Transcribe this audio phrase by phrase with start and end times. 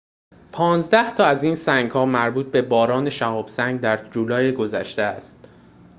[0.51, 5.47] پانزده تا از این سنگ‌ها مربوط به باران شهاب سنگ در جولای گذشته است